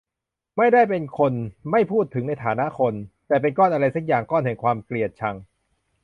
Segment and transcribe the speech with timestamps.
[0.57, 1.33] ไม่ได้เป็น-คน
[1.71, 2.93] ไม่ถูกพูดถึงในฐานะ -คน
[3.27, 5.35] แต่เป็นก้อนอะไรสักอย่าง ก้อนแห่งความเกลียดชัง